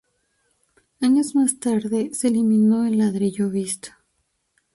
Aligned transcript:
Años 0.99 1.35
más 1.35 1.59
tarde 1.59 2.09
se 2.15 2.29
eliminó 2.29 2.87
el 2.87 2.97
ladrillo 2.97 3.51
visto. 3.51 3.89